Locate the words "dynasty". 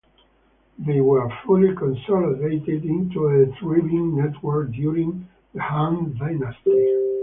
6.17-6.89